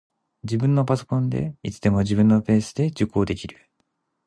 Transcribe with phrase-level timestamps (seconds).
[0.41, 3.69] 自分のパソコンで、いつでも自分のペースで受講できる